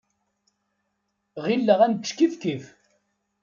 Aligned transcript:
Ɣileɣ 1.45 1.79
ad 1.81 1.89
nečč 1.91 2.09
kifkif. 2.17 2.65